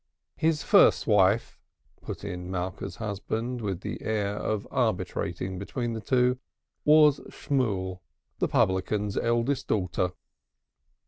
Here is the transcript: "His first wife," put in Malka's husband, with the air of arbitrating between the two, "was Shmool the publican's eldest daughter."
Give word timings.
"His 0.35 0.63
first 0.63 1.05
wife," 1.05 1.59
put 2.01 2.23
in 2.23 2.49
Malka's 2.49 2.95
husband, 2.95 3.61
with 3.61 3.81
the 3.81 4.01
air 4.01 4.35
of 4.35 4.67
arbitrating 4.71 5.59
between 5.59 5.93
the 5.93 6.01
two, 6.01 6.39
"was 6.83 7.19
Shmool 7.29 7.99
the 8.39 8.47
publican's 8.47 9.15
eldest 9.15 9.67
daughter." 9.67 10.13